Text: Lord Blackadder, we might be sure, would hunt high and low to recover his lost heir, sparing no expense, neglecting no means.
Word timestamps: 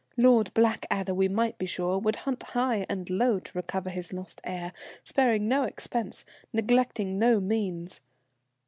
Lord 0.17 0.51
Blackadder, 0.55 1.13
we 1.13 1.27
might 1.27 1.59
be 1.59 1.67
sure, 1.67 1.99
would 1.99 2.15
hunt 2.25 2.41
high 2.41 2.87
and 2.89 3.07
low 3.07 3.37
to 3.37 3.51
recover 3.53 3.91
his 3.91 4.11
lost 4.11 4.41
heir, 4.43 4.73
sparing 5.03 5.47
no 5.47 5.61
expense, 5.61 6.25
neglecting 6.51 7.19
no 7.19 7.39
means. 7.39 8.01